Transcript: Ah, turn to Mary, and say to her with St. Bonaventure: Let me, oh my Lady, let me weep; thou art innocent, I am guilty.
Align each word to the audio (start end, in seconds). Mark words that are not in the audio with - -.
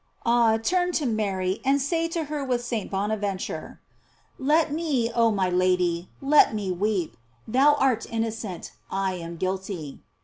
Ah, 0.25 0.57
turn 0.57 0.91
to 0.93 1.05
Mary, 1.05 1.61
and 1.63 1.79
say 1.79 2.07
to 2.07 2.23
her 2.23 2.43
with 2.43 2.65
St. 2.65 2.89
Bonaventure: 2.89 3.79
Let 4.39 4.71
me, 4.73 5.11
oh 5.13 5.29
my 5.29 5.47
Lady, 5.47 6.09
let 6.19 6.55
me 6.55 6.71
weep; 6.71 7.15
thou 7.47 7.75
art 7.75 8.07
innocent, 8.09 8.71
I 8.89 9.13
am 9.13 9.37
guilty. 9.37 9.99